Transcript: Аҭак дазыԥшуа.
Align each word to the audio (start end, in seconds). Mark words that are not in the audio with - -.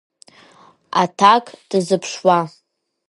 Аҭак 1.01 1.45
дазыԥшуа. 1.69 2.39